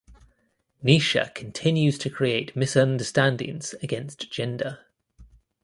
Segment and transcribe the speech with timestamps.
[0.83, 4.79] Nisha continues to create misunderstandings against Genda.